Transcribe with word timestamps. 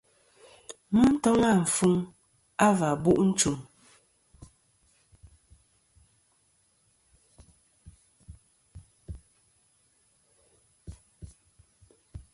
Mɨ 0.95 1.03
toŋ 1.21 1.41
àfuŋ 1.53 1.93
a 2.65 2.67
v̀ 2.77 2.89
bu' 3.03 3.21
nchum. 3.27 3.57